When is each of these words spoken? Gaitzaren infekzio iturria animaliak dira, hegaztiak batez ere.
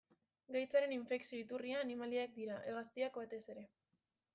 Gaitzaren 0.55 0.95
infekzio 0.95 1.39
iturria 1.43 1.85
animaliak 1.85 2.35
dira, 2.41 2.59
hegaztiak 2.71 3.23
batez 3.23 3.45
ere. 3.57 3.69